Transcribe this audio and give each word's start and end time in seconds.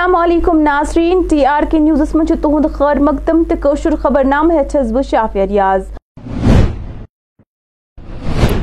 السلام 0.00 0.16
علیکم، 0.16 0.60
ناظرین، 0.62 1.20
ٹی 1.30 1.44
آر 1.46 1.62
کے 1.70 1.78
نیوزس 1.78 2.14
من 2.14 2.26
تہد 2.26 2.66
خیر 2.74 2.98
مقدم 2.98 3.42
تو 3.48 3.54
کوشر 3.62 3.94
خبر 4.02 4.24
نام 4.24 4.50
ہس 4.50 4.92
بہ 4.92 5.02
شافیہ 5.10 5.42
ریاض 5.50 5.82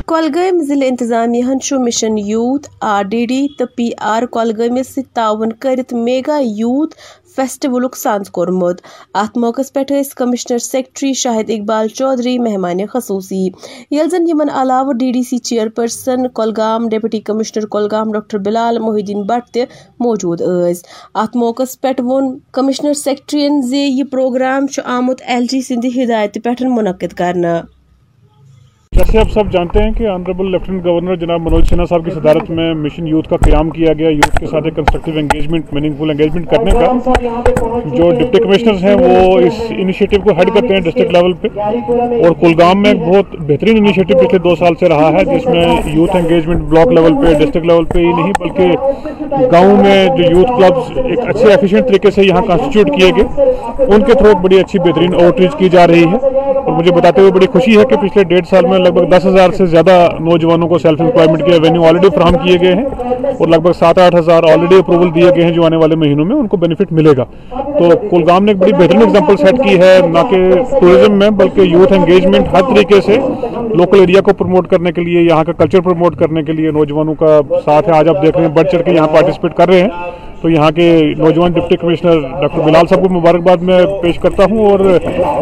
کۄلگٲمۍ 0.06 0.64
ضلع 0.68 0.86
انتظامیہ 0.88 1.78
mission 1.84 2.18
youth, 2.18 2.68
R 2.80 3.02
D 3.10 3.24
D 3.26 3.46
تو 3.58 3.66
پی 3.76 3.88
آر 4.14 4.26
کۄلگٲمِس 4.32 4.94
سۭتۍ 4.94 5.50
کرت 5.60 5.92
میگا 5.94 6.38
یوتھ 6.42 6.94
فیسٹِولُک 7.38 7.96
سانٛز 7.96 8.30
کوٚرمُت 8.36 8.80
اَتھ 9.22 9.38
موقعس 9.38 9.72
پٮ۪ٹھ 9.72 9.92
ٲسۍ 9.92 10.16
کٔمِشنر 10.16 10.58
سیکٹری 10.58 11.12
شاہد 11.22 11.50
اقبال 11.56 11.88
چودھری 11.88 12.38
مہمان 12.38 12.86
خصوٗصی 12.92 13.44
ییٚلہِ 13.44 14.10
زن 14.10 14.28
یِمن 14.28 14.50
علاوٕ 14.60 14.92
D 15.00 15.10
D 15.12 15.22
C 15.30 15.38
chairperson 15.76 16.28
Kulgam 16.34 16.88
deputy 16.88 17.20
commissioner 17.20 17.66
Kulgam 17.70 18.12
doctor 18.12 18.38
Bilal 18.48 18.78
Mohiuddin 19.00 19.22
Bhat 19.26 19.52
تہِ 19.54 19.64
موٗجوٗد 20.00 20.40
ٲسۍ 20.40 20.82
اَتھ 21.22 21.36
موقعس 21.36 21.80
پٮ۪ٹھ 21.80 22.00
ووٚن 22.00 22.36
کٔمِشنر 22.52 22.94
سیکٹرین 23.04 23.62
زِ 23.70 23.76
یہِ 23.76 24.10
پروگرام 24.10 24.66
چھُ 24.66 24.82
آمُت 24.96 25.22
ایل 25.26 25.46
جی 25.50 25.60
سٕنٛدِ 25.60 26.02
ہِدایتہٕ 26.02 26.42
پٮ۪ٹھ 26.44 26.62
مُنعقد 26.76 27.12
کرنہٕ 27.18 27.77
جیسے 28.98 29.18
آپ 29.18 29.30
سب 29.30 29.50
جانتے 29.52 29.82
ہیں 29.82 29.90
کہ 29.92 30.06
آنریبل 30.06 30.50
لیفٹنٹ 30.50 30.84
گورنر 30.84 31.16
جناب 31.16 31.40
منوج 31.40 31.64
سنہا 31.68 31.84
صاحب 31.84 32.04
کی 32.04 32.10
صدارت 32.10 32.50
میں 32.50 32.74
مشن 32.74 33.06
یوتھ 33.08 33.28
کا 33.28 33.36
قیام 33.36 33.70
کیا 33.70 33.92
گیا 33.92 34.08
یوتھ 34.08 34.40
کے 34.40 34.46
ساتھ 34.46 34.64
ایک 34.64 34.76
کنسٹرکٹیو 34.76 35.18
انگیجمنٹ 35.18 35.72
میننگ 35.72 35.92
فل 35.98 36.10
انگیجمنٹ 36.10 36.50
کرنے 36.50 36.70
کا۔ 36.70 36.92
جو 37.94 38.10
ڈپٹی 38.10 38.42
کمشنرز 38.42 38.84
ہیں 38.84 38.94
وہ 38.94 39.38
اس 39.38 39.60
انیشیٹو 39.70 40.20
کو 40.24 40.30
ہیڈ 40.30 40.48
کرتے 40.54 40.74
ہیں 40.74 40.80
ڈسٹرکٹ 40.80 41.12
لیول 41.12 41.32
پہ۔ 41.32 41.48
اور 41.58 42.30
کلگام 42.40 42.82
میں 42.82 42.90
ایک 42.90 43.02
بہت 43.08 43.36
بہترین 43.40 43.76
انیشیٹو 43.76 44.18
پچھلے 44.18 44.38
دو 44.38 44.56
سال 44.56 44.74
سے 44.80 44.88
رہا 44.88 45.12
ہے، 45.12 45.24
جس 45.24 45.46
میں 45.46 45.64
یوتھ 45.86 46.16
انگیجمنٹ 46.16 46.62
بلاک 46.62 46.88
لیول 46.88 47.14
پہ 47.14 47.38
ڈسٹرکٹ 47.38 47.66
لیول 47.66 47.84
پہ 47.84 47.98
ہی 47.98 48.12
نہیں، 48.12 48.32
بلکہ 48.40 48.70
گاؤں 49.52 49.76
میں 49.76 50.06
جو 50.16 50.30
یوتھ 50.30 50.50
کلبز 50.50 50.98
ایک 51.04 51.18
اچھے 51.28 51.50
ایفیشینٹ 51.50 51.88
طریقے 51.88 52.10
سے 52.10 52.22
یہاں 52.22 52.42
کانسٹیٹیوٹ 52.42 53.00
کیے 53.00 53.10
گئے۔ 53.16 53.52
ان 53.94 54.02
کے 54.02 54.12
تھرو 54.12 54.32
بڑی 54.42 54.60
اچھی 54.60 54.78
بہترین 54.78 55.14
آؤٹ 55.14 55.40
ریچ 55.40 55.54
کی 55.58 55.68
جا 55.68 55.86
رہی 55.86 56.04
ہے۔ 56.04 56.16
اور 56.54 56.72
مجھے 56.72 56.92
بتاتے 56.92 57.20
ہوئے 57.20 57.32
بڑی 57.32 57.46
خوشی 57.46 57.78
ہے 57.78 57.84
کہ 57.84 57.96
پچھلے 57.96 58.24
ڈیڑھ 58.24 58.46
سال 58.46 58.66
میں 58.66 58.78
لگ 58.88 58.94
بھگ 58.94 59.16
دس 59.16 59.26
ہزار 59.26 59.50
سے 59.50 59.66
زیادہ 59.66 60.08
نوجوانوں 60.20 60.68
کو 60.68 60.78
سیلف 60.78 61.00
امپلائمنٹ 61.00 61.44
کے 61.44 61.58
وینیو 61.62 61.84
آلریڈی 61.84 62.08
فراہم 62.14 62.36
کیے 62.44 62.56
گئے 62.60 62.74
ہیں 62.74 62.84
اور 63.38 63.48
لگ 63.48 63.56
بھگ 63.56 63.72
سات 63.72 63.98
آٹھ 63.98 64.14
ہزار 64.14 64.42
آلریڈی 64.42 64.76
اپروول 64.78 65.14
دیے 65.14 65.30
گئے 65.36 65.44
ہیں 65.44 65.52
جو 65.52 65.64
آنے 65.64 65.76
والے 65.76 65.96
مہینوں 65.96 66.24
میں، 66.24 66.36
ان 66.36 66.46
کو 66.46 66.56
بینیفٹ 66.56 66.92
ملے 66.92 67.10
گا۔ 67.16 67.24
تو 67.78 67.90
کلگام 68.10 68.44
نے 68.44 68.52
ایک 68.52 68.60
بڑی 68.60 68.72
بہترین 68.72 69.02
اگزامپل 69.02 69.36
سیٹ 69.36 69.60
کی 69.64 69.78
ہے، 69.78 69.98
نہ 70.08 70.18
کہ 70.30 70.40
ٹوریزم 70.80 71.18
میں، 71.18 71.30
بلکہ 71.30 71.60
یوتھ 71.60 71.92
انگیجمنٹ 71.92 72.48
ہر 72.52 72.60
طریقے 72.60 73.00
سے 73.00 73.18
لوکل 73.74 74.00
ایریا 74.00 74.20
کو 74.20 74.32
پروموٹ 74.32 74.68
کرنے 74.68 74.92
کے 74.92 75.00
لیے، 75.00 75.20
یہاں 75.20 75.44
کا 75.44 75.52
کلچر 75.52 75.80
پروموٹ 75.80 76.16
کرنے 76.16 76.42
کے 76.42 76.52
لیے 76.52 76.70
نوجوانوں 76.70 77.14
کا 77.14 77.40
ساتھ 77.64 77.88
ہے۔ 77.88 77.98
آج 77.98 78.08
آپ 78.08 78.22
دیکھ 78.22 78.36
رہے 78.36 78.46
ہیں، 78.46 78.54
بڑھ 78.54 78.68
چڑھ 78.72 78.82
کے 78.82 78.90
یہاں 78.90 79.08
پارٹیسپیٹ 79.08 79.54
کر 79.54 79.68
رہے 79.68 79.80
ہیں۔ 79.80 79.88
تو 80.42 80.48
یہاں 80.50 80.70
کے 80.70 80.84
نوجوان 81.18 81.52
ڈپٹی 81.52 81.76
کمشنر 81.76 82.18
ڈاکٹر 82.40 82.60
بلال 82.60 82.86
صاحب 82.86 83.02
کو 83.02 83.08
مبارکباد 83.10 83.62
میں 83.62 83.78
پیش 84.02 84.18
کرتا 84.18 84.44
ہوں 84.50 84.66
اور 84.66 84.80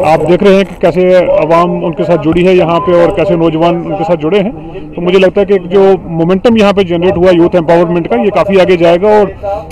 آپ 0.06 0.28
دیکھ 0.28 0.42
رہے 0.44 0.54
ہیں 0.54 0.64
کہ 0.64 0.80
کیسے 0.80 1.08
عوام 1.34 1.84
ان 1.84 1.92
کے 1.92 2.04
ساتھ 2.04 2.24
جڑی 2.24 2.46
ہے 2.46 2.54
یہاں 2.54 2.78
پہ 2.80 2.92
اور 2.94 3.14
کیسے 3.16 3.36
نوجوان 3.36 3.76
ان 3.76 3.96
کے 3.98 4.04
ساتھ 4.04 4.20
جڑے 4.20 4.40
ہیں۔ 4.40 4.50
تو 4.94 5.02
مجھے 5.02 5.18
لگتا 5.18 5.40
ہے 5.40 5.46
کہ 5.46 5.58
جو 5.70 5.82
مومنٹم 6.12 6.56
یہاں 6.56 6.72
پہ 6.72 6.82
جنریٹ 6.82 7.16
ہوا 7.16 7.30
یوتھ 7.32 7.56
امپاورمنٹ 7.56 8.08
کا 8.08 8.16
یہ 8.16 8.30
کافی 8.30 8.60
آگے 8.60 8.76
جائے 8.76 9.00
گا 9.02 9.16
اور 9.16 9.26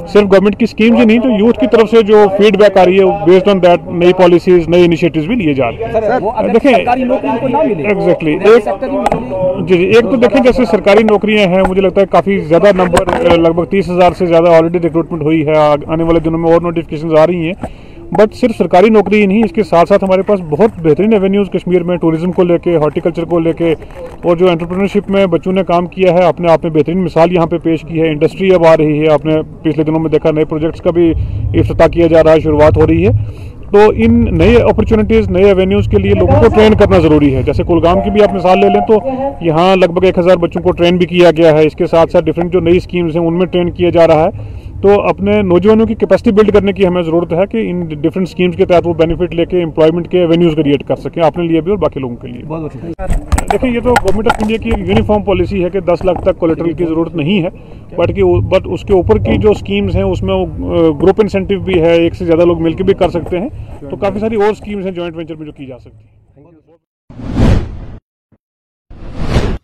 صرف 0.07 0.25
گورنمنٹ 0.25 0.57
کی 0.59 0.65
اسکیمز 0.65 1.01
ہی 1.01 1.05
نہیں 1.05 1.19
تو 1.19 1.29
یوتھ 1.39 1.61
کی 1.61 1.67
طرف 1.73 1.91
سے 1.91 2.03
جو 2.03 2.25
فیڈ 2.37 2.57
بیک 2.59 2.77
آ 2.79 2.85
رہی 2.85 2.99
ہے 2.99 3.05
بیسڈ 3.25 3.49
آن 3.49 3.63
دیٹ 3.63 3.89
نئی 3.95 4.13
پالیسیز 4.19 4.69
نئے 4.69 4.85
انیشیٹوز 4.85 5.27
بھی 5.27 5.37
لیے 5.37 5.55
جا 5.55 5.71
رہے 5.71 5.85
ہیں۔ 5.85 6.53
دیکھیں 6.53 6.73
ایگزیکٹلی 6.73 8.37
ایک 8.45 8.85
جی 9.61 9.77
جی 9.77 9.85
ایک 9.87 10.03
تو 10.03 10.17
دیکھیں 10.17 10.43
جیسے 10.43 10.65
سرکاری 10.71 11.03
نوکریاں 11.05 11.47
ہیں 11.49 11.63
مجھے 11.69 11.81
لگتا 11.83 12.01
ہے 12.01 12.07
کافی 12.11 12.39
زیادہ 12.41 12.71
نمبر 12.77 13.09
لگ 13.39 13.51
بھگ 13.51 13.65
تیس 13.71 13.89
ہزار 13.91 14.13
سے 14.13 14.27
زیادہ 14.27 14.49
آلریڈی 14.49 14.79
ریکروٹمنٹ 14.79 15.14
ہوئی 15.23 15.47
ہے 15.47 15.53
آنے 15.87 16.03
والے 16.05 16.21
دنوں 16.21 16.39
میں 16.39 16.53
اور 16.53 16.61
نوٹیفکیشن 16.61 17.19
آ 17.19 17.27
رہی 17.27 17.47
ہیں۔ 17.47 17.53
بٹ 18.11 18.35
صرف 18.35 18.51
سرکاری 18.59 18.89
نوکری 18.89 19.21
ہی 19.21 19.27
نہیں، 19.27 19.45
اس 19.45 19.53
کے 19.53 19.63
ساتھ 19.63 19.89
ساتھ 19.89 20.05
ہمارے 20.05 20.23
پاس 20.23 20.41
بہت 20.51 20.71
بہترین 20.83 21.13
ایونیوز 21.13 21.51
کشمیر 21.51 21.83
میں 21.83 21.97
ٹوریزم 21.97 22.33
کو 22.33 22.45
لے 22.45 22.59
کے 22.59 22.77
ہارٹیکلچر 22.77 23.25
کو 23.25 23.39
لے 23.39 23.53
کے 23.53 23.75
اور 24.23 24.37
جو 24.37 24.51
انٹرپرینرشپ 24.51 25.11
میں 25.11 25.27
بچوں 25.27 25.53
نے 25.53 25.63
کام 25.65 25.87
کیا 25.87 26.13
ہے، 26.13 26.23
اپنے 26.25 26.53
آپ 26.53 26.65
میں 26.65 26.73
بہترین 26.73 27.05
مثال 27.05 27.33
یہاں 27.33 27.47
پہ 27.47 27.59
پیش 27.59 27.81
کی 27.81 28.03
ہے۔ 28.03 28.09
انڈسٹری 28.09 28.55
اب 28.55 28.67
آ 28.67 28.77
رہی 28.77 29.01
ہے، 29.01 29.13
آپ 29.13 29.25
نے 29.25 29.35
پچھلے 29.63 29.85
دنوں 29.85 30.01
میں 30.01 30.11
دیکھا، 30.11 30.31
نئے 30.31 30.45
پروجیکٹس 30.45 30.81
کا 30.81 30.91
بھی 30.91 31.13
افتتاح 31.55 31.87
کیا 31.87 32.07
جا 32.07 32.25
رہا 32.25 32.33
ہے، 32.33 32.41
شروعات 32.41 32.77
ہو 32.77 32.87
رہی 32.87 33.07
ہے۔ 33.07 33.13
تو 33.73 33.79
ان 33.97 34.39
نئے 34.39 34.57
اپرچونیٹیز 34.57 35.31
نئے 35.31 35.45
ایونیوز 35.45 35.89
کے 35.89 35.99
لیے 35.99 36.13
لوگوں 36.15 36.41
کو 36.41 36.49
ٹرین 36.55 36.75
کرنا 36.75 36.99
ضروری 36.99 37.35
ہے۔ 37.35 37.43
جیسے 37.43 37.63
کلگام 37.63 38.01
کی 38.05 38.11
بھی 38.11 38.23
آپ 38.23 38.35
مثال 38.35 38.59
لے 38.59 38.69
لیں 38.69 38.81
تو 38.89 38.99
یہاں 39.41 39.77
لگ 39.77 39.87
بھگ 39.87 40.05
ایک 40.05 40.19
ہزار 40.19 40.37
بچوں 40.37 40.63
کو 40.63 40.73
ٹرین 40.73 40.97
بھی 40.97 41.07
کیا 41.07 41.31
گیا 41.31 41.53
ہے۔ 41.53 41.67
اس 41.67 41.75
کے 41.75 41.87
ساتھ 41.87 42.11
ساتھ 42.11 42.25
ڈفرینٹ 42.25 42.53
جو 42.53 42.61
نئی 42.61 42.77
اسکیمز 42.77 43.17
ہیں، 43.17 43.25
ان 43.25 43.39
میں 43.39 43.47
ٹرین 43.47 43.71
کیا 43.71 43.91
جا 43.91 44.07
رہا 44.07 44.25
ہے۔ 44.25 44.63
تو 44.85 45.01
اپنے 45.01 45.43
نوجوانوں 45.43 45.87
کی 45.87 45.95
کیپیسٹی 45.95 46.31
بلڈ 46.33 46.53
کرنے 46.53 46.73
کی 46.73 46.87
ہمیں 46.87 47.03
ضرورت 47.03 47.33
ہے 47.33 47.47
کہ 47.47 47.71
ان 47.71 47.81
ڈفرینٹ 47.81 48.29
اسکیمز 48.29 48.57
کے 48.57 48.65
تحت 48.65 48.87
وہ 48.87 48.95
بینیفٹ 48.95 49.35
لے 49.35 49.45
کے 49.47 49.63
امپلائمنٹ 49.63 50.11
کے 50.11 50.19
ایونیوز 50.19 50.55
کریٹ 50.57 50.87
کر 50.89 50.97
سکیں 50.97 51.23
اپنے 51.23 51.45
لیے 51.45 51.61
بھی 51.61 51.71
اور 51.71 51.79
باقی 51.79 52.01
لوگوں 52.01 52.17
کے 52.17 52.29
لیے 52.29 52.43
دیکھیں 53.53 53.71
یہ 53.71 53.81
تو 53.81 53.91
گورنمنٹ 53.91 54.27
آف 54.27 54.35
انڈیا 54.41 54.57
کی 54.57 54.69
یونیفارم 54.69 55.23
پالیسی 55.23 55.65
ہے 55.65 55.71
کہ 55.71 55.81
دس 55.81 56.05
لاکھ 56.05 56.21
تک 56.23 56.39
کولیٹرل 56.39 56.73
کی 56.73 56.85
ضرورت 56.85 57.15
نہیں 57.15 57.43
ہے 57.43 57.51
بٹ 57.97 58.11
بٹ 58.51 58.67
اس 58.71 58.83
کے 58.83 58.93
اوپر 58.93 59.19
کی 59.19 59.39
جو 59.39 59.51
اسکیمز 59.51 59.97
ہیں 59.97 60.03
اس 60.03 60.23
میں 60.23 60.35
گروپ 61.03 61.21
انسینٹیو 61.21 61.61
بھی 61.61 61.81
ہے 61.81 61.93
ایک 61.93 62.15
سے 62.15 62.25
زیادہ 62.25 62.45
لوگ 62.45 62.63
مل 62.63 62.73
کے 62.73 62.85
بھی 62.85 62.95
کر 62.95 63.09
سکتے 63.09 63.39
ہیں۔ 63.39 63.49
تو 63.81 63.97
کافی 63.97 64.19
ساری 64.19 64.37
اور 64.37 64.51
اسکیمز 64.51 64.87
ہیں 64.87 64.93
جوائنٹ 64.93 65.17
وینچر 65.17 65.35
میں 65.35 65.47
جو 65.47 65.53
کی 65.53 65.67
جا 65.67 65.79
سکتی 65.79 66.05
ہیں۔ 66.05 66.23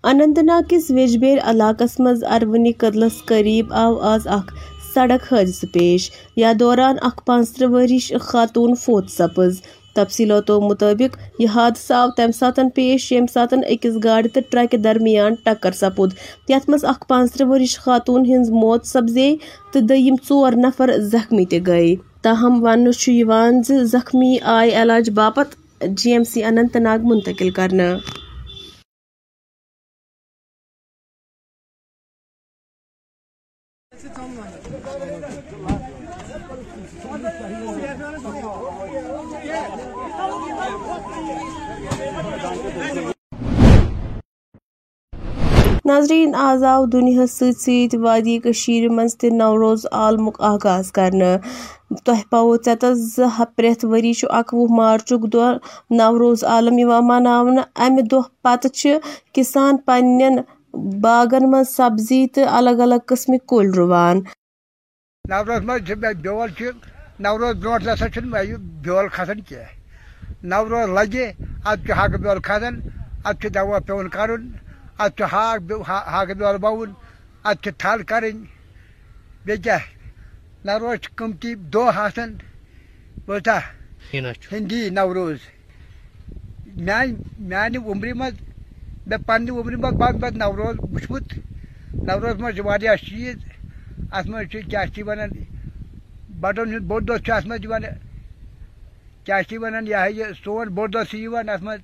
اننت 0.04 0.38
ناگ 0.38 0.62
کس 0.68 0.90
ویجبیر 0.90 1.38
علاقس 1.44 2.00
مز 2.00 2.24
ارونی 2.24 2.72
قدلس 2.72 3.24
قریب 3.24 3.72
آو 3.74 3.96
آز 4.12 4.28
اخ 4.28 4.52
سڑک 4.94 5.32
حادثہ 5.32 5.66
پیش۔ 5.72 6.10
یا 6.36 6.52
دوران 6.60 6.96
اخ 7.02 7.24
پانچ 7.26 7.62
ورش 7.62 8.12
خاتون 8.20 8.74
فوت 8.74 9.10
سپز۔ 9.10 9.60
تفصیلاتو 9.94 10.60
مطابق 10.60 11.16
یہ 11.38 11.48
حادثہ 11.48 11.94
آو 11.94 12.08
تمہ 12.16 12.30
سات 12.38 12.60
پیش 12.74 13.12
یم 13.12 13.26
سات 13.32 13.54
اکس 13.68 13.96
گاڑی 14.04 14.28
تو 14.28 14.40
ٹرکہ 14.50 14.76
درمیان 14.76 15.34
ٹکر 15.44 15.72
سپود 15.72 16.12
یت 16.48 16.68
مز 16.70 16.84
اخ 16.84 17.02
پانچ 17.08 17.42
ورش 17.48 17.78
خاتون 17.78 18.26
ہنز 18.26 18.50
موت 18.50 18.86
سپزے 18.86 19.34
تو 19.72 19.80
دم 19.80 20.14
ژور 20.28 20.52
نفر 20.56 20.90
زخمی 20.98 21.44
تہ 21.44 21.56
گئی 21.66 21.96
تاہم 22.22 22.62
ون 22.62 23.62
زخمی 23.84 24.36
آئی 24.42 24.70
علاج 24.72 25.10
باپت 25.10 25.54
G 25.88 26.12
M 26.12 26.24
C 26.24 26.44
Anant 26.44 26.76
Nag 26.76 26.98
منتقل 27.02 27.50
کرنا 27.50 27.94
ناظرین 45.84 46.34
آز 46.34 46.62
آو 46.62 46.86
دنیا 46.86 47.26
ست 47.26 47.42
ست 47.60 47.94
وادی 47.94 48.38
کشیر 48.44 48.88
مز 48.88 49.16
تہ 49.16 49.26
نوروز 49.32 49.86
عالمک 49.92 50.40
آغاز 50.52 50.92
کرنا 50.92 51.36
تہ 52.04 52.22
پاو 52.30 52.54
ژتس 52.56 53.18
پریت 53.56 53.84
وری 53.84 54.12
اکوہ 54.30 54.66
مارچک 54.76 55.32
دہ 55.32 55.52
نوروز 55.98 56.44
عالم 56.52 56.78
مناونہ 57.08 57.60
امہ 57.84 58.06
دہ 58.10 58.28
پتہ 58.42 58.96
کسان 59.34 59.76
پنن 59.86 60.40
باغن 60.74 61.44
مز 61.50 61.68
سبزی 61.68 62.26
تو 62.34 62.40
الگ 62.48 62.80
الگ 62.80 63.00
قسمک 63.08 63.46
کل 63.46 63.70
رُوان۔ 63.74 64.20
نوروز 65.28 65.62
مز 65.64 65.90
بیول 66.00 66.50
نوروز 67.20 67.56
برونٹ 67.62 67.86
نسا 67.86 68.06
بیول 68.84 69.08
کھسان 69.12 69.40
کی 69.48 69.56
نوروز 70.50 70.88
لگہ 70.96 71.26
ادھ 71.70 71.90
ہاکہ 71.98 72.16
بیول 72.16 72.40
کھسان 72.48 72.80
ادھ 73.24 73.46
دوا 73.54 73.78
پیون 73.86 74.08
کرن 74.08 74.48
اتھ 75.04 75.22
ہاک 75.32 75.72
ہاکہ 75.88 76.34
بیول 76.34 76.56
بون 76.62 76.92
اتھ 77.50 77.68
تھل 77.78 78.02
کریں 78.10 78.32
بیٚیہِ 79.44 79.78
نوروز 80.64 81.08
قۭمتی 81.16 81.54
دۄہ 81.72 81.96
آسان 82.04 82.30
بوزا 83.26 83.58
ہِندی 84.52 84.88
نوروز۔ 84.98 85.38
میانہِ 86.86 87.14
میانہِ 87.50 87.76
عمرِ 87.86 88.12
منٛز 88.20 88.36
مےٚ 89.06 89.18
پننہِ 89.26 89.50
عمرِ 89.58 89.74
منٛز 89.82 89.96
بہٕ 90.00 90.12
پتہٕ 90.20 90.36
نوروز 90.38 90.76
وٕچھمُت 90.92 91.26
نوروز 92.06 92.34
منٛز 92.40 92.54
چھِ 92.56 92.64
واریاہ 92.66 92.96
چیٖز 93.06 93.36
اَتھ 94.16 94.28
منٛز 94.30 94.46
چھِ 94.50 94.58
کیٛاہ 94.70 94.86
چھِ 94.94 95.02
وَنان 95.06 95.30
بَٹن 96.42 96.66
ہُنٛد 96.72 96.84
بوٚڑ 96.88 97.02
دۄہ 97.08 97.18
چھُ 97.24 97.30
اَتھ 97.34 97.46
منٛز 97.48 97.64
یِوان 97.64 97.82
کیٛاہ 99.24 99.42
چھِ 99.48 99.56
وَنان 99.62 99.86
یہِ 99.86 99.94
ہا 100.00 100.06
یہِ 100.18 100.26
سون 100.44 100.66
بوٚڑ 100.76 100.88
دۄہ 100.94 101.04
چھُ 101.10 101.16
یِوان 101.24 101.48
اَتھ 101.52 101.62
منٛز 101.66 101.80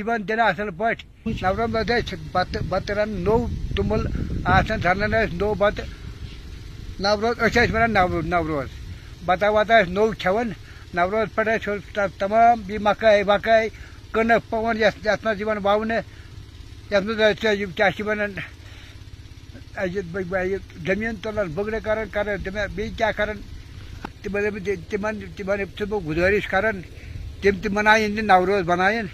یِوان 0.00 0.20
دِنہٕ 0.28 0.46
اَصٕل 0.50 0.70
پٲٹھۍ 0.78 1.04
نوروز 1.42 1.68
منٛز 1.74 1.86
ٲسۍ 1.90 2.16
بَتہٕ 2.34 2.62
بَتہٕ 2.70 2.94
رَن 2.98 3.10
نوٚو 3.24 3.40
توٚمُل 3.74 4.02
آسان 4.54 4.78
رَنان 4.84 5.10
ٲسۍ 5.14 5.34
نوٚو 5.40 5.54
بَتہٕ 5.62 5.86
نوروز 7.04 7.34
اچھا 7.44 7.60
أسۍ 7.60 7.66
ٲسۍ 7.66 7.74
وَنان 7.74 7.92
نو 7.96 8.20
نوروز۔ 8.34 8.70
بَتا 9.26 9.48
وَتا 9.54 9.74
ٲسۍ 9.80 9.90
نوٚو 9.96 10.12
کھٮ۪وان 10.20 10.48
نوروز 10.96 11.26
پٮ۪ٹھ 11.34 11.68
ٲسۍ 11.68 12.08
تمام 12.20 12.54
بیٚیہِ 12.66 12.82
مکٲے 12.86 13.22
وکٲے 13.30 13.68
کٕنٕک 14.14 14.42
پٲنٛژ 14.50 14.76
یَتھ 14.82 14.98
یَتھ 15.06 15.24
منٛز 15.24 15.40
یِوان 15.40 15.58
وَونہٕ 15.66 16.02
یَتھ 16.90 17.04
منٛز 17.04 17.20
ٲسۍ 17.20 17.56
یِم 17.60 17.70
کیٛاہ 17.76 17.90
چھِ 17.96 18.02
وَنان 18.06 18.32
یہِ 19.76 20.02
زٔمیٖن 20.86 21.14
گزارش 26.06 26.46
کران 26.48 26.80
تم 27.42 27.60
تہ 27.62 27.68
منائن 27.72 28.26
نوروز 28.26 28.62
بنائن 28.66 29.06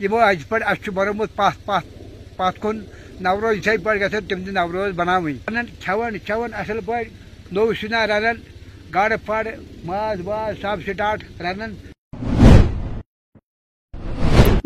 یمو 0.00 0.18
از 0.18 0.48
پہ 0.48 0.56
اس 0.70 0.88
بنومت 0.88 1.36
پت 1.36 1.64
پت 1.66 1.84
پت 2.36 2.62
کن 2.62 2.80
نوروز 3.20 3.56
یتھے 3.56 3.76
پہ 3.84 3.98
گھن 3.98 4.26
تم 4.28 4.44
تہ 4.44 4.50
نوروز 4.50 4.94
بناوین 4.96 5.36
کھیون 5.80 6.18
چون 6.26 6.54
اصل 6.54 6.78
پہ 6.86 7.02
نو 7.52 7.72
سنا 7.80 8.06
رنان 8.06 8.36
گاڑ 8.94 9.10
پڑ 9.26 9.46
ماز 9.84 10.20
واز 10.24 10.60
سب 10.62 10.82
سٹاٹ 10.86 11.18
رنان 11.40 11.74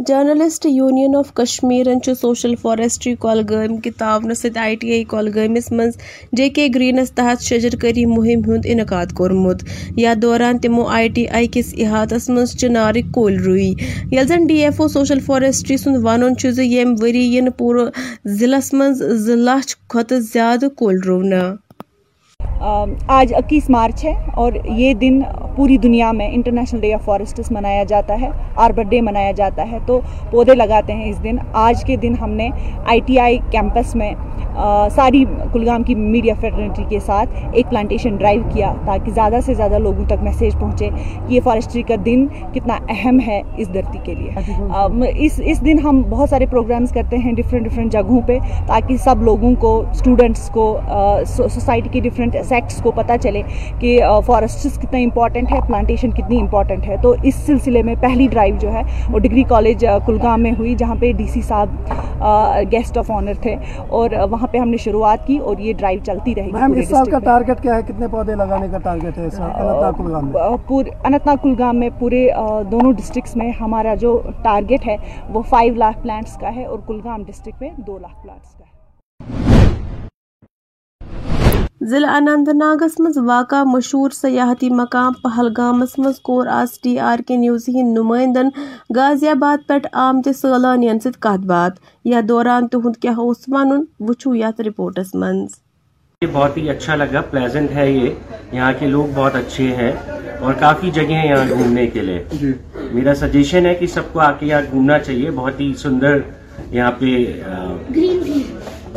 جرنلسٹ 0.08 0.66
یونین 0.66 1.14
آف 1.16 1.32
کشمیرن 1.36 1.98
سوشل 2.20 2.54
فارسٹری 2.60 3.14
کۄلگٲمۍ 3.20 3.80
کہِ 3.82 3.92
تعاونہٕ 3.98 4.34
سۭتۍ 4.34 4.60
آئی 4.60 4.76
ٹی 4.80 4.92
آئی 4.92 5.04
کۄلگٲمِس 5.08 5.70
منٛز 5.72 5.96
جے 6.36 6.48
کے 6.58 6.66
گرینس 6.74 7.12
تحت 7.12 7.42
شجر 7.44 7.76
کری 7.80 8.04
مہم 8.06 8.44
ہُنٛد 8.46 8.66
انعقاد 8.72 9.12
کوٚرمُت 9.16 9.64
یتھ 9.96 10.18
دوران 10.22 10.58
تِمو 10.62 10.86
آئی 10.98 11.08
ٹی 11.14 11.26
آئی 11.28 11.46
کِس 11.54 11.74
احاطس 11.78 12.28
منٛز 12.28 12.56
چِنارٕکۍ 12.56 13.12
کُلۍ 13.14 13.44
رُوۍ 13.44 13.60
ییٚلہِ 13.60 14.26
زن 14.28 14.46
D 14.46 14.58
F 14.64 14.80
O 14.80 14.88
social 14.96 15.20
forestry 15.26 15.76
سُنٛد 15.76 16.04
ونُن 16.04 16.36
چھُ 16.36 16.50
زِ 16.50 16.64
ییٚمہِ 16.64 17.02
ؤری 17.02 17.24
یِنہٕ 17.34 17.56
پوٗرٕ 17.58 17.90
ضلعس 18.38 18.72
منٛز 18.74 19.02
زٕ 19.26 19.36
لچھ 19.36 19.76
کھۄتہٕ 19.88 20.20
زیادٕ 20.32 20.68
کُلۍ 20.78 21.06
رُونہٕ 21.06 21.56
آج 23.18 23.34
اکیس 23.36 23.68
مارچ 23.70 24.04
ہے 24.04 24.12
اور 24.36 24.52
یہ 24.78 24.94
دن 25.00 25.20
پوری 25.58 25.76
دنیا 25.76 26.10
میں 26.12 26.28
انٹرنیشنل 26.32 26.80
ڈے 26.80 26.92
آف 26.94 27.04
فارسٹس 27.04 27.50
منایا 27.50 27.84
جاتا 27.84 28.20
ہے 28.20 28.28
آربر 28.56 28.82
ڈے 28.82 29.00
منایا 29.00 29.32
جاتا 29.32 29.70
ہے۔ 29.72 29.78
تو 29.86 30.00
پودے 30.30 30.54
لگاتے 30.54 30.92
ہیں 30.92 31.10
اس 31.10 31.22
دن۔ 31.24 31.36
آج 31.52 31.84
کے 31.84 31.96
دن 31.96 32.14
ہم 32.20 32.30
نے 32.30 32.48
آئی 32.86 33.00
ٹی 33.06 33.18
آئی 33.18 33.38
کیمپس 33.50 33.94
میں 33.94 34.12
ساری 34.94 35.24
کلگام 35.52 35.82
کی 35.82 35.94
میڈیا 35.94 36.34
فیٹرنیٹی 36.40 36.84
کے 36.88 36.98
ساتھ 36.98 37.34
ایک 37.52 37.70
پلانٹیشن 37.70 38.16
ڈرائیو 38.16 38.42
کیا 38.52 38.72
تاکہ 38.84 39.12
زیادہ 39.12 39.38
سے 39.46 39.54
زیادہ 39.54 39.78
لوگوں 39.78 40.04
تک 40.08 40.22
میسیج 40.22 40.58
پہنچے 40.60 40.88
کہ 41.28 41.34
یہ 41.34 41.40
فارسٹری 41.44 41.82
کا 41.82 41.94
دن 42.04 42.26
کتنا 42.54 42.78
اہم 42.88 43.18
ہے 43.26 43.40
اس 43.56 43.72
دھرتی 43.74 43.98
کے 44.04 44.14
لیے۔ 44.14 44.30
اس 45.18 45.40
اس 45.44 45.64
دن 45.64 45.78
ہم 45.84 46.02
بہت 46.10 46.30
سارے 46.30 46.46
پروگرامز 46.46 46.92
کرتے 46.92 47.16
ہیں 47.16 47.32
ڈفرینٹ 47.32 47.64
ڈفرینٹ 47.64 47.92
جگہوں 47.92 48.20
پہ 48.26 48.38
تاکہ 48.66 48.96
سب 49.04 49.22
لوگوں 49.22 49.54
کو 49.60 49.78
اسٹوڈنٹس 49.90 50.48
کو 50.54 50.66
سوسائٹی 51.26 51.88
کے 51.92 52.00
ڈفرینٹ 52.00 52.36
سیکٹس 52.48 52.80
کو 52.82 52.90
پتہ 52.90 53.12
چلے 53.22 53.42
کہ 53.80 53.98
فارسٹس 54.26 54.78
کتنا 54.78 54.98
امپورٹنٹ 54.98 55.52
ہے 55.52 55.58
پلانٹیشن 55.66 56.10
کتنی 56.10 56.40
امپورٹنٹ 56.40 56.86
ہے۔ 56.88 56.96
تو 57.02 57.14
اس 57.22 57.34
سلسلے 57.46 57.82
میں 57.82 57.94
پہلی 58.00 58.26
ڈرائیو 58.30 58.54
جو 58.60 58.72
ہے 58.72 58.82
وہ 59.10 59.18
ڈگری 59.18 59.42
کالج 59.48 59.84
کلگام 60.06 60.42
میں 60.42 60.52
ہوئی 60.58 60.74
جہاں 60.78 60.94
پہ 61.00 61.12
ڈی 61.16 61.26
سی 61.26 61.40
صاحب 61.42 61.92
گیسٹ 62.72 62.98
آف 62.98 63.10
آنر 63.10 63.34
تھے 63.42 63.54
اور 63.88 64.10
وہاں 64.38 64.46
پہ 64.52 64.58
ہم 64.58 64.68
نے 64.68 64.76
شروعات 64.76 65.26
کی 65.26 65.36
اور 65.38 65.58
یہ 65.58 65.72
ڈرائیو 65.78 66.00
چلتی 66.06 66.34
رہی 66.34 66.52
میم 66.52 66.72
اس 66.76 66.88
سال 66.88 67.10
کا 67.10 67.18
ٹارگٹ 67.24 67.62
کیا 67.62 67.74
ہے؟ 67.76 67.82
کتنے 67.82 68.06
پودے 68.08 68.34
لگانے 68.34 68.68
کا 68.72 68.78
ٹارگٹ 68.78 69.18
ہے 69.18 69.24
اننت 71.04 71.26
ناگ 71.26 71.36
کلگام 71.42 71.78
میں۔ 71.78 71.88
پورے 71.98 72.26
دونوں 72.70 72.92
ڈسٹرکس 72.92 73.36
میں 73.36 73.50
ہمارا 73.60 73.94
جو 74.00 74.20
ٹارگٹ 74.42 74.86
ہے 74.86 74.96
وہ 75.34 75.42
فائیو 75.48 75.74
لاکھ 75.76 76.02
پلانٹس 76.02 76.36
کا 76.40 76.54
ہے 76.56 76.64
اور 76.64 76.78
کلگام 76.86 77.22
ڈسٹرکٹ 77.26 77.62
میں 77.62 77.70
دو 77.76 77.98
لاکھ 77.98 78.22
پلانٹس 78.22 78.54
کا 78.54 78.64
ہے۔ 78.64 78.76
ضلع 81.80 82.08
اننت 82.10 82.48
ناگس 82.54 82.98
مز 83.00 83.18
واقع 83.18 83.62
مشہور 83.64 84.10
سیاحتی 84.10 84.70
مقام 84.70 85.12
پہلگامس 85.12 85.98
مز 85.98 86.18
کور 86.20 86.46
آز 86.46 86.78
T 86.80 86.98
R 86.98 87.18
K 87.26 87.36
news 87.36 87.68
Hind 87.68 87.98
نمائندن 87.98 88.48
غازی 88.96 89.28
آباد 89.28 89.66
پہ 89.68 89.74
آمت 89.92 90.28
سیلانین 90.36 90.98
ست 90.98 91.20
کت 91.20 91.44
بات 91.46 91.72
یا 92.04 92.20
دوران 92.28 92.68
تہد 92.68 92.96
کیا 92.96 93.12
ون 93.18 93.84
وچھو 94.00 94.34
یت 94.34 94.60
رپورٹس 94.60 95.14
مز 95.14 95.54
بہت 96.32 96.56
ہی 96.56 96.70
اچھا 96.70 96.96
لگا 96.96 97.20
پلیزنٹ 97.20 97.70
ہے 97.70 97.90
یہ۔ 97.90 98.10
یہاں 98.52 98.72
کے 98.78 98.86
لوگ 98.86 99.04
بہت 99.14 99.34
اچھے 99.34 99.64
ہیں 99.76 99.92
اور 100.40 100.54
کافی 100.54 100.90
جگہ 100.90 101.12
ہیں 101.12 101.28
یہاں 101.28 101.48
گھومنے 101.48 101.86
کے 101.86 102.00
لیے۔ 102.00 102.24
جی۔ 102.40 102.52
میرا 102.92 103.14
سجیشن 103.14 103.66
ہے 103.66 103.74
کہ 103.74 103.86
سب 103.86 104.12
کو 104.12 104.20
آ 104.20 104.30
کے 104.32 104.46
یہاں 104.46 104.60
گھومنا 104.70 104.98
چاہیے 104.98 105.30
بہت 105.30 105.60
ہی 105.60 105.72
سندر 105.78 106.18
یہاں 106.70 106.90
پہ 106.90 107.16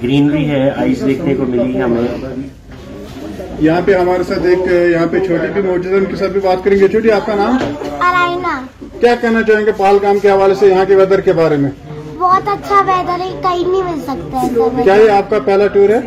گرینری 0.04 0.50
ہے 0.50 0.70
آئس 0.78 1.06
دیکھنے 1.06 1.36
کو 1.36 1.46
ملی 1.46 1.82
ہمیں۔ 1.84 2.61
یہاں 3.62 3.82
پہ 3.86 3.94
ہمارے 3.96 4.24
ساتھ 4.24 4.46
ایک 4.46 4.60
یہاں 4.92 5.06
پہ 5.12 5.20
چھوٹی 5.20 5.48
بھی 5.54 5.62
موجود 5.62 5.92
ہے 5.92 5.98
ان 5.98 6.06
کے 6.06 6.16
ساتھ 6.16 6.32
بھی 6.32 6.40
بات 6.42 6.64
کریں 6.64 6.78
گے 6.80 6.88
چھوٹی 6.88 7.12
آپ 7.12 7.26
کا 7.26 7.36
نام؟ 7.36 7.58
کیا 9.00 9.14
کہنا 9.22 9.42
چاہیں 9.44 9.66
گے 9.66 9.72
پہلگام 9.78 10.20
کے 10.20 10.30
حوالے 10.32 10.56
سے 10.56 10.68
یہاں 10.68 10.86
کے 10.88 10.96
ویدر 10.96 11.22
کے 11.22 11.34
بارے 11.34 11.58
میں؟ 11.58 11.70
بہت 12.18 12.48
اچھا 12.48 12.82
ویدر 12.88 13.20
ہے 13.20 13.30
کہیں 13.44 13.68
نہیں 13.68 13.84
مل 13.84 14.02
سکتا 14.02 14.82
کیا 14.84 14.96
یہ 14.96 15.10
آپ 15.12 15.30
کا 15.30 15.40
پہلا 15.46 15.68
ٹور 15.68 15.90
ہے؟ 15.90 16.00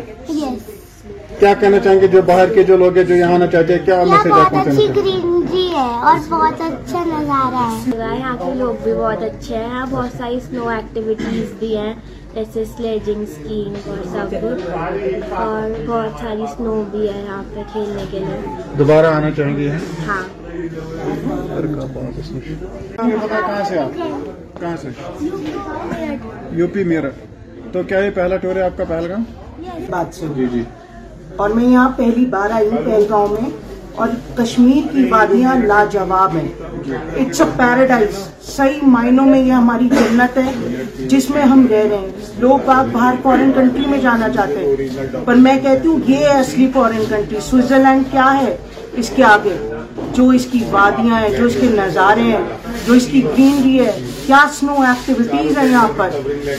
کیا 1.39 1.53
کہنا 1.59 1.79
چاہیں 1.79 1.99
گے 2.01 2.07
جو 2.07 2.21
باہر 2.25 2.53
کے 2.53 2.63
جو 2.63 2.77
لوگ 2.77 2.97
ہیں 2.97 3.03
جو 3.03 3.15
یہاں 3.15 3.33
آنا 3.33 3.47
چاہتے 3.47 3.73
ہیں 3.73 3.85
کیا 3.85 4.03
بہت 4.03 4.57
اچھی 4.57 4.87
گرینری 4.95 5.67
ہے 5.71 5.89
اور 6.01 6.17
بہت 6.29 6.61
اچھا 6.61 7.03
نظارہ 7.05 7.65
ہے۔ 7.71 8.15
یہاں 8.17 8.35
کے 8.37 8.53
لوگ 8.55 8.73
بھی 8.83 8.93
بہت 8.93 9.23
اچھے 9.23 9.55
ہیں 9.55 9.83
بہت 9.89 10.17
ساری 10.17 10.35
اسنو 10.35 10.67
ایکٹیویٹیز 10.69 11.51
بھی 11.59 11.77
ہیں۔ 11.77 11.93
جیسے 12.35 12.65
سلیجنگ 12.77 13.21
اسکینگ 13.21 13.89
اور 13.89 13.97
سب 14.05 14.35
اور 15.31 15.85
بہت 15.87 16.19
ساری 16.19 16.43
اسنو 16.43 16.83
بھی 16.91 16.99
ہے 16.99 17.21
یہاں 17.25 17.43
پہ 17.53 17.61
کھیلنے 17.71 18.03
کے 18.11 18.19
لیے۔ 18.19 18.39
دوبارہ 18.77 19.05
آنا 19.05 19.31
چاہیں 19.31 19.57
گے 19.57 19.69
ہاں۔ 20.07 20.23
کہاں 23.27 23.63
سے 23.69 23.79
آپ؟ 23.79 23.97
کہاں 24.59 24.75
سے؟ 24.81 24.89
یو 26.51 26.67
پی 26.67 26.83
میرا 26.83 27.07
تو 27.71 27.83
کیا 27.83 27.99
یہ 27.99 28.09
پہلا 28.09 28.37
ٹور 28.37 28.55
ہے 28.55 28.61
آپ 28.61 28.77
کا 28.77 28.83
پہلگام؟ 28.87 29.23
بات 29.89 30.15
سے 30.15 30.25
جی 30.35 30.45
جی۔ 30.51 30.63
اور 31.35 31.49
میں 31.49 31.65
یہاں 31.65 31.89
پہلی 31.97 32.25
بار 32.25 32.49
آئی 32.51 32.67
ہوں 32.67 32.77
پہلگاؤں 32.85 33.27
میں۔ 33.27 33.49
اور 33.95 34.07
کشمیر 34.35 34.93
کی 34.93 35.07
وادیاں 35.09 35.55
لاجواب 35.55 36.35
ہیں۔ 36.35 36.47
اٹس 37.15 37.41
اے 37.41 37.47
پیراڈائز 37.57 38.29
صحیح 38.55 38.79
معنوں 38.81 39.25
میں 39.25 39.39
یہ 39.39 39.51
ہماری 39.51 39.89
جنت 39.89 40.37
ہے 40.37 40.51
جس 41.05 41.29
میں 41.29 41.41
ہم 41.41 41.67
رہ 41.69 41.87
رہے 41.89 41.97
ہیں۔ 41.97 42.07
لوگ 42.39 42.69
آپ 42.69 42.85
باہر 42.91 43.15
فورن 43.23 43.51
کنٹری 43.55 43.83
میں 43.87 44.01
جانا 44.01 44.29
چاہتے 44.29 44.55
ہیں۔ 44.55 45.07
پر 45.25 45.33
میں 45.33 45.59
کہتی 45.63 45.87
ہوں 45.87 45.99
یہ 46.07 46.15
ہے 46.15 46.39
اصلی 46.39 46.71
فورن 46.73 47.03
کنٹری 47.09 47.39
سوئٹزرلینڈ 47.41 48.03
کیا 48.11 48.41
ہے؟ 48.41 48.57
اس 48.93 49.11
کے 49.15 49.23
آگے۔ 49.23 49.71
جو 50.13 50.29
اس 50.29 50.47
کی 50.51 50.59
وادیاں 50.71 51.19
ہیں، 51.21 51.29
جو 51.29 51.45
اس 51.45 51.53
کے 51.61 51.67
نظارے 51.67 52.21
ہیں، 52.21 52.43
جو 52.87 52.93
اس 52.93 53.07
کی 53.07 53.23
گرینری 53.23 53.79
ہے، 53.79 53.91
کیا 54.25 54.45
سنو 54.53 54.81
ایکٹیویٹیز 54.81 55.57
ہیں 55.57 55.71
یہاں 55.71 55.87
پر؟ 55.97 56.09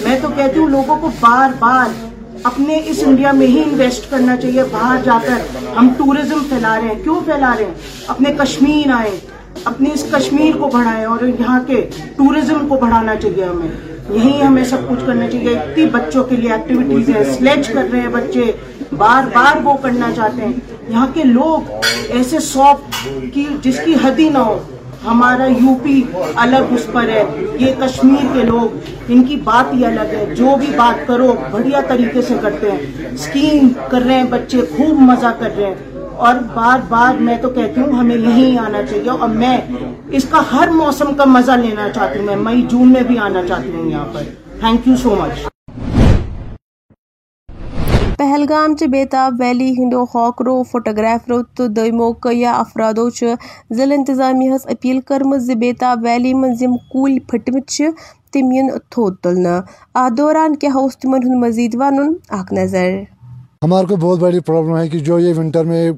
میں 0.02 0.19
تو 0.23 0.28
کہتی 0.37 0.61
ہوں 0.61 0.69
لوگوں 0.69 0.97
کو 0.97 1.11
بار 1.21 1.50
بار 1.59 2.16
اپنے 2.43 2.81
اس 2.87 3.02
انڈیا 3.07 3.33
میں 3.33 3.47
ہی 3.47 3.62
انویسٹ 3.66 4.11
کرنا 4.11 4.37
چاہیے، 4.37 4.62
باہر 4.73 4.97
جا 5.05 5.19
کر 5.26 5.57
ہم 5.76 5.88
ٹورزم 5.97 6.38
پھیلا 6.49 6.81
رہے 6.81 6.88
ہیں۔ 6.88 7.02
کیوں 7.02 7.21
پھیلا 7.25 7.55
رہے 7.59 7.64
ہیں؟ 7.64 7.75
اپنے 8.07 8.35
کشمیر 8.38 8.90
آئے 8.90 9.11
اپنے 9.64 9.90
اس 9.95 10.05
کشمیر 10.12 10.57
کو 10.57 10.66
بڑھائیں 10.66 11.05
اور 11.05 11.19
یہاں 11.40 11.61
کے 11.66 11.90
ٹورزم 12.16 12.69
کو 12.69 12.76
بڑھانا 12.76 13.16
چاہیے 13.16 13.45
ہمیں۔ 13.45 13.69
یہی 14.11 14.43
ہمیں 14.43 14.64
سب 14.64 14.76
کچھ 14.88 15.07
کرنا 15.07 15.31
چاہیے۔ 15.31 15.59
اتنی 15.59 15.87
بچوں 15.87 16.25
کے 16.25 16.37
لیے 16.37 16.52
ایکٹیویٹیز 16.52 17.16
ہیں 17.16 17.25
سلیچ 17.38 17.69
کر 17.69 17.88
رہے 17.93 18.00
ہیں 18.00 18.09
بچے۔ 18.09 18.52
بار 18.97 19.25
بار 19.35 19.57
وہ 19.64 19.75
کرنا 19.83 20.12
چاہتے 20.16 20.45
ہیں۔ 20.45 20.52
یہاں 20.88 21.07
کے 21.14 21.25
لوگ 21.25 21.71
ایسے 22.09 22.38
سافٹ 22.38 23.09
کی 23.35 23.45
جس 23.62 23.81
کی 23.85 23.95
حد 24.02 24.19
ہی 24.19 24.28
نہ 24.28 24.38
ہو۔ 24.38 24.59
ہمارا 25.07 25.45
یو 25.45 25.75
پی 25.83 26.03
الگ 26.37 26.57
اس 26.71 26.87
پر 26.93 27.09
ہے، 27.09 27.25
یہ 27.61 27.73
کشمیر 27.79 28.27
کے 28.33 28.43
لوگ، 28.43 28.77
ان 29.09 29.25
کی 29.25 29.37
بات 29.37 29.75
ہی 29.75 29.87
الگ 29.87 30.15
ہے۔ 30.15 30.35
جو 30.35 30.57
بھی 30.59 30.67
بات 30.77 31.07
کرو، 31.07 31.35
بڑھیا 31.51 31.81
طریقے 31.89 32.23
سے 32.23 32.35
کرتے 32.43 32.71
ہیں۔ 32.71 32.79
اسکیم 33.13 33.69
کر 33.91 34.01
رہے 34.01 34.15
ہیں 34.15 34.25
بچے، 34.25 34.61
خوب 34.77 34.99
مزہ 35.01 35.33
کر 35.39 35.49
رہے 35.57 35.67
ہیں۔ 35.67 35.75
اور 36.17 36.35
بار 36.55 36.79
بار 36.89 37.23
میں 37.23 37.37
تو 37.37 37.51
کہتی 37.51 37.81
ہوں، 37.81 37.93
ہمیں 37.93 38.17
یہیں 38.17 38.59
آنا 38.59 38.83
چاہیے۔ 38.83 39.11
اور 39.11 39.29
میں 39.29 39.59
اس 40.11 40.27
کا 40.31 40.43
ہر 40.53 40.69
موسم 40.69 41.15
کا 41.15 41.25
مزہ 41.25 41.53
لینا 41.53 41.89
چاہتی 41.89 42.19
ہوں۔ 42.19 42.27
میں 42.27 42.37
مئی، 42.37 42.63
جون 42.63 42.93
میں 42.93 43.03
بھی 43.03 43.19
آنا 43.19 43.43
چاہتی 43.49 43.71
ہوں 43.71 43.91
یہاں 43.91 44.05
پر۔ 44.13 44.23
Thank 44.61 44.89
you 44.89 44.97
so 44.97 45.11
much 45.11 45.56
Pahalgam 48.19 48.75
چہ 48.77 48.85
بیتاب 48.87 49.35
ویلی 49.39 49.71
ہندو 49.73 50.03
ہاکرو 50.05 50.63
فوٹوگرافرو 50.63 51.43
تو 51.57 51.67
دمو 51.69 52.13
کیا 52.23 52.53
افرادو 52.55 53.09
ضلع 53.71 53.95
انتظامیہ 53.95 54.55
ہس 54.55 54.67
اپیل 54.67 55.01
کرم 55.07 55.35
بیتاب 55.59 56.05
ویلی 56.05 56.33
مز 56.35 56.63
کل 56.93 57.19
پھٹمت 57.31 57.81
تم 58.33 58.53
ین 58.53 58.69
تھوت 58.91 59.21
تلنا 59.23 59.61
ات 59.95 60.17
دوران 60.19 60.57
کیا 60.57 60.71
اس 60.77 60.97
تمن 60.99 61.27
ہند 61.27 61.43
مزید 61.43 61.75
ون 61.81 61.99
اخ 62.31 62.53
نظر۔ 62.53 62.91
ہمارے 63.65 63.87
کو 63.87 63.97
بہت 63.97 64.19
بڑی 64.19 64.41
پرابلم 64.41 64.77
ہے 64.77 64.89
کہ 64.89 64.99
جو 65.01 65.19
یہ 65.19 65.35
ونٹر 65.39 65.65
میں 65.65 65.91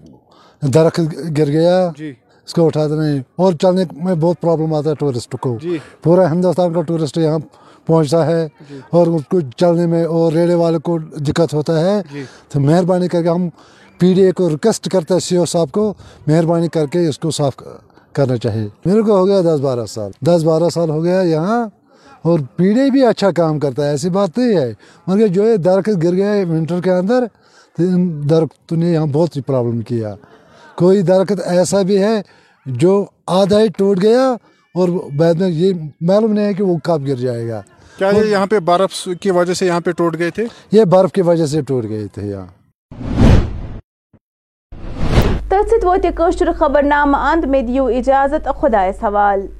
درخت 0.62 1.00
گر 1.38 1.48
گیا 1.48 1.76
جی۔ 1.98 2.12
اس 2.48 2.54
کو 2.54 2.66
اٹھاتے 2.66 2.94
نہیں 2.94 3.18
اور 3.36 3.52
چلنے 3.62 3.84
میں 4.04 4.14
بہت 4.14 4.40
پرابلم 4.40 4.74
آتا 4.74 4.90
ہے 4.90 4.94
ٹورسٹ 4.98 5.36
کو۔ 5.40 5.56
جی۔ 5.62 5.78
پورا 6.02 6.30
ہندوستان 6.32 6.72
کا 6.72 6.82
ٹورسٹ 6.82 7.18
یہاں 7.18 7.38
پہنچتا 7.88 8.26
ہے 8.26 8.48
جی۔ 8.70 8.78
اور 8.90 9.06
اس 9.06 9.22
کو 9.30 9.40
چلنے 9.56 9.86
میں 9.86 10.04
اور 10.04 10.32
ریڑے 10.32 10.54
والے 10.54 10.78
کو 10.78 10.98
دقت 10.98 11.54
ہوتا 11.54 11.80
ہے۔ 11.80 12.02
جی۔ 12.12 12.22
تو 12.48 12.60
مہربانی 12.60 13.08
کر 13.08 13.22
کے 13.22 13.28
ہم 13.28 13.48
پی 13.98 14.14
ڈی 14.14 14.22
اے 14.22 14.32
کو 14.32 14.48
ریکویسٹ 14.50 14.88
کرتے 14.88 15.14
ہیں 15.14 15.20
سی 15.20 15.36
او 15.36 15.44
صاحب 15.44 15.70
کو 15.72 15.94
مہربانی 16.26 16.68
کر 16.68 16.86
کے 16.86 17.08
اس 17.08 17.18
کو 17.18 17.30
صاف 17.30 17.56
کرنا 18.12 18.36
چاہیے۔ 18.36 18.68
میرے 18.86 19.02
کو 19.02 19.16
ہو 19.16 19.26
گیا 19.26 19.40
دس 19.40 19.60
بارہ 19.60 19.86
سال۔ 19.86 20.10
دس 20.26 20.44
بارہ 20.44 20.68
سال 20.74 20.90
ہو 20.90 21.04
گیا 21.04 21.20
یہاں 21.22 21.66
اور 22.22 22.38
پی 22.56 22.72
ڈی 22.72 22.90
بھی 22.90 23.04
اچھا 23.06 23.30
کام 23.30 23.58
کرتا 23.58 23.84
ہے 23.84 23.90
ایسی 23.90 24.10
بات 24.10 24.38
نہیں 24.38 24.56
ہے۔ 24.56 24.72
مگر 25.06 25.26
جو 25.26 25.44
یہ 25.48 25.56
درخت 25.56 26.02
گر 26.02 26.16
گئے 26.16 26.44
ونٹر 26.44 26.80
کے 26.80 26.92
اندر 26.92 27.24
تو 27.78 27.82
درخت 28.28 28.72
نے 28.72 28.92
یہاں 28.92 29.06
بہت 29.06 29.36
ہی 29.36 29.42
پرابلم 29.42 29.80
کیا۔ 29.80 30.14
کوئی 30.76 31.02
درخت 31.02 31.40
ایسا 31.44 31.82
بھی 31.82 31.98
ہے 31.98 32.22
جو 32.66 33.04
آدھا 33.26 33.60
ہی 33.60 33.66
ٹوٹ 33.76 34.02
گیا 34.02 34.32
اور 34.74 34.88
بعد 35.16 35.34
میں 35.34 35.48
یہ 35.48 35.72
معلوم 36.00 36.32
نہیں 36.32 36.46
ہے 36.46 36.54
کہ 36.54 36.64
وہ 36.64 36.76
کب 36.84 37.06
گر 37.06 37.16
جائے 37.16 37.48
گا۔ 37.48 37.62
کیا 37.98 38.08
یہ 38.08 38.24
یہاں 38.24 38.46
پہ 38.46 38.58
برف 38.58 39.08
کی 39.20 39.30
وجہ 39.30 39.54
سے 39.54 39.66
یہاں 39.66 39.80
پہ 39.80 39.90
ٹوٹ 39.90 40.18
گئے 40.18 40.30
تھے؟ 40.30 40.44
یہ 40.72 40.84
برف 40.84 41.12
کی 41.12 41.22
وجہ 41.22 41.46
سے 41.46 41.62
ٹوٹ 41.62 41.84
گئے 41.88 42.06
تھے 42.14 42.26
یہاں۔ 42.26 42.46
تتھ 45.48 45.70
سۭتۍ 45.70 45.84
ووت 45.84 46.04
یہِ 46.04 46.14
کٲشُر 46.14 46.52
خبر 46.58 46.82
نامہٕ 46.82 47.20
انٛد 47.20 47.44
مےٚ 47.44 47.62
دِیِو 47.62 47.86
اِجازت 47.86 48.48
خۄدایَس 48.60 49.02
حوالہٕ 49.04 49.57